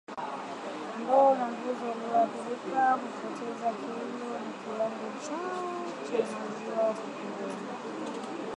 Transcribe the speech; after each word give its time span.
Kondoo 0.97 1.31
na 1.39 1.45
mbuzi 1.51 1.83
walioathirika 1.89 2.83
hupoteza 3.01 3.69
kilo 3.79 4.33
na 4.43 4.51
kiwango 4.61 5.07
chao 5.25 5.75
cha 6.07 6.25
maziwa 6.39 6.83
hupungua 6.97 8.47